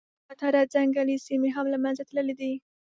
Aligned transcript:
زیاتره 0.25 0.61
ځنګلي 0.73 1.15
سیمي 1.25 1.49
هم 1.55 1.65
له 1.73 1.77
منځه 1.83 2.03
تللي 2.09 2.35
دي. 2.41 2.53